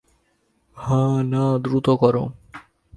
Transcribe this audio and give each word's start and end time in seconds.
হা-না, 0.77 1.43
দ্রুত 1.57 1.87
করো। 2.01 2.23